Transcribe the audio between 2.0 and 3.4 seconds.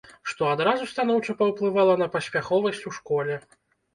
на паспяховасць у школе.